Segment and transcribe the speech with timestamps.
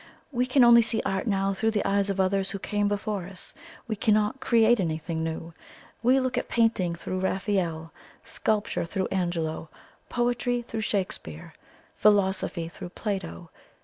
[0.31, 3.53] We can only see Art now through the eyes of others who came before us.
[3.87, 5.53] We cannot create anything new.
[6.01, 7.93] We look at painting through Raphael;
[8.23, 9.69] sculpture through Angelo;
[10.09, 11.53] poetry through Shakespeare;
[11.97, 13.51] philosophy through Plato.